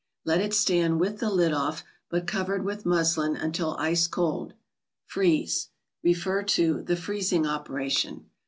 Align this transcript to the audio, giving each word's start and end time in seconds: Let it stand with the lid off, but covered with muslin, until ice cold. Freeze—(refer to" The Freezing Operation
Let 0.25 0.41
it 0.41 0.55
stand 0.55 0.99
with 0.99 1.19
the 1.19 1.29
lid 1.29 1.53
off, 1.53 1.83
but 2.09 2.25
covered 2.25 2.65
with 2.65 2.87
muslin, 2.87 3.35
until 3.35 3.75
ice 3.77 4.07
cold. 4.07 4.55
Freeze—(refer 5.05 6.41
to" 6.41 6.81
The 6.81 6.95
Freezing 6.95 7.45
Operation 7.45 8.25